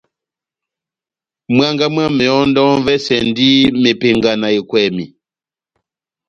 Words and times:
Mwángá 1.55 1.85
mwá 1.93 2.05
mehɔndɔ 2.17 2.61
m'vɛsɛndi 2.77 3.47
mepenga 3.81 4.31
na 4.41 4.47
ekwèmi. 4.59 5.05